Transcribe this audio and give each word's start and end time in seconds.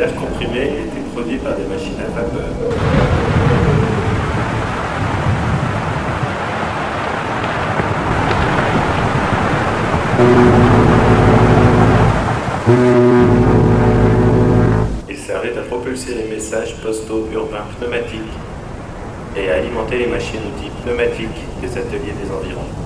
L'air 0.00 0.14
comprimé 0.14 0.62
était 0.62 1.10
produit 1.12 1.36
par 1.36 1.54
des 1.56 1.64
machines 1.64 1.92
à 2.00 2.08
vapeur. 2.08 2.46
Il 15.06 15.18
servait 15.18 15.58
à 15.58 15.62
propulser 15.68 16.14
les 16.14 16.34
messages 16.34 16.76
postaux 16.76 17.28
urbains 17.34 17.58
pneumatiques 17.78 18.20
et 19.36 19.50
à 19.50 19.56
alimenter 19.56 19.98
les 19.98 20.06
machines-outils 20.06 20.70
pneumatiques 20.82 21.28
des 21.60 21.76
ateliers 21.76 22.14
des 22.24 22.32
environs. 22.34 22.79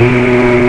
Il 0.00 0.63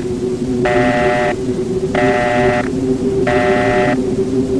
Thank 0.00 0.22
you. 4.52 4.57